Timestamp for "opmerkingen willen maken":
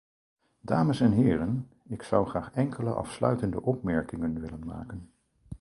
3.61-5.09